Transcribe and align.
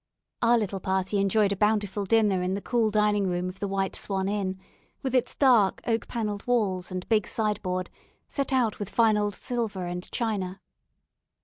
Our 0.41 0.57
little 0.57 0.79
party 0.79 1.19
enjoyed 1.19 1.51
a 1.51 1.55
bountiful 1.55 2.05
dinner 2.05 2.41
in 2.41 2.55
the 2.55 2.61
cool 2.63 2.89
dining 2.89 3.27
room 3.27 3.47
of 3.47 3.59
the 3.59 3.67
"White 3.67 3.95
Swan 3.95 4.27
Inn," 4.27 4.59
with 5.03 5.13
its 5.13 5.35
dark, 5.35 5.79
oak 5.85 6.07
panelled 6.07 6.47
walls, 6.47 6.91
and 6.91 7.07
big 7.07 7.27
sideboard, 7.27 7.91
set 8.27 8.51
out 8.51 8.79
with 8.79 8.89
fine 8.89 9.15
old 9.15 9.35
silver 9.35 9.85
and 9.85 10.11
china. 10.11 10.59